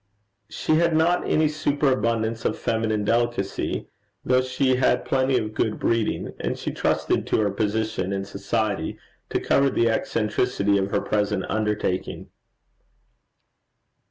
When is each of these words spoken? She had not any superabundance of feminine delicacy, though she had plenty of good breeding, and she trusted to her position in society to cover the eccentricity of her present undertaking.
She 0.49 0.77
had 0.77 0.95
not 0.95 1.29
any 1.29 1.47
superabundance 1.47 2.43
of 2.43 2.57
feminine 2.57 3.05
delicacy, 3.05 3.87
though 4.25 4.41
she 4.41 4.77
had 4.77 5.05
plenty 5.05 5.37
of 5.37 5.53
good 5.53 5.77
breeding, 5.79 6.33
and 6.39 6.57
she 6.57 6.71
trusted 6.71 7.27
to 7.27 7.39
her 7.41 7.51
position 7.51 8.11
in 8.11 8.25
society 8.25 8.97
to 9.29 9.39
cover 9.39 9.69
the 9.69 9.91
eccentricity 9.91 10.79
of 10.79 10.89
her 10.89 11.01
present 11.01 11.45
undertaking. 11.49 12.31